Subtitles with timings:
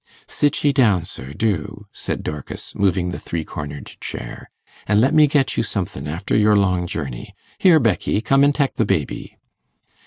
[0.25, 4.49] 'Sit ye down, sir do,' said Dorcas, moving the three cornered chair,
[4.87, 7.35] 'an' let me get you somethin' after your long journey.
[7.59, 9.37] Here, Becky, come an' tek the baby.